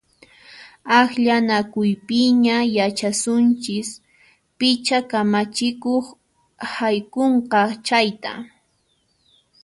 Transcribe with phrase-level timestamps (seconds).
[0.99, 3.89] Akllanakuypiña yachasunchis
[4.57, 6.05] picha kamachikuq
[6.75, 8.31] haykunqa chayta!